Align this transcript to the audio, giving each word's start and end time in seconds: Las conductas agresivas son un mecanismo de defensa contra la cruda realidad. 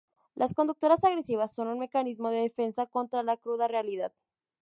Las 0.33 0.55
conductas 0.55 1.03
agresivas 1.03 1.53
son 1.53 1.67
un 1.67 1.77
mecanismo 1.77 2.31
de 2.31 2.41
defensa 2.41 2.87
contra 2.87 3.21
la 3.21 3.37
cruda 3.37 3.67
realidad. 3.67 4.11